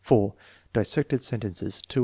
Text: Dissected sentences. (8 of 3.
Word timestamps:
Dissected 0.73 1.21
sentences. 1.21 1.77
(8 1.77 1.77
of 1.77 1.89
3. 1.89 1.99